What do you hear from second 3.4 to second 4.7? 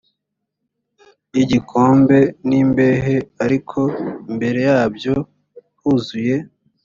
ariko imbere